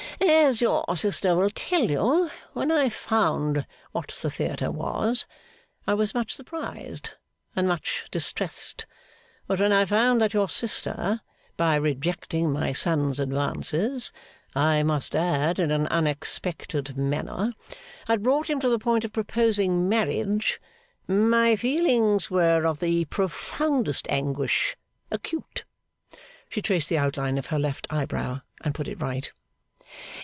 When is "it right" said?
28.87-29.31